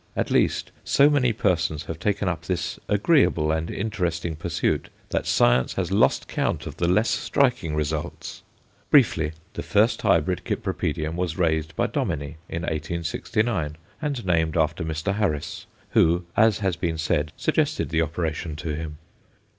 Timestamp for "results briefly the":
7.75-9.61